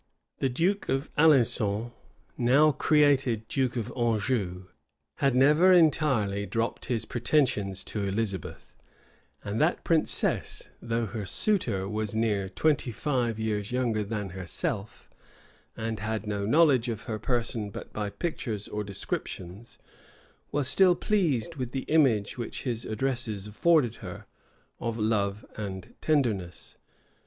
[0.39, 1.91] The duke of Alençon,
[2.35, 4.65] now created duke of Anjou,
[5.17, 8.73] had never entirely dropped his pretensions to Elizabeth;
[9.43, 15.07] and that princess, though her suitor was near twenty five years younger than herself,
[15.77, 19.77] and had no knowledge of her person but by pictures or descriptions,
[20.51, 24.25] was still pleased with the image, which his addresses afforded her,
[24.79, 26.79] of love and tenderness.